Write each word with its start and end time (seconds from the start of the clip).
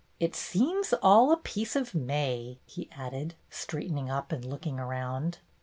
"It 0.19 0.35
seems 0.35 0.93
all 1.03 1.31
a 1.31 1.37
piece 1.37 1.75
of 1.75 1.93
May,'' 1.93 2.57
he 2.65 2.89
added, 2.97 3.35
straightening 3.51 4.09
up 4.09 4.31
and 4.31 4.43
looking 4.43 4.79
around. 4.79 5.37